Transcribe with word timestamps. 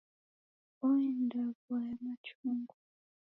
Oenda 0.87 1.43
w'aya 1.67 1.93
machungwa. 2.03 2.75